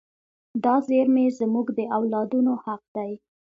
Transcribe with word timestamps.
دا 0.63 0.75
زیرمې 0.87 1.25
زموږ 1.39 1.67
د 1.77 1.79
اولادونو 1.97 2.53
حق 2.63 2.81
دی. 2.95 3.11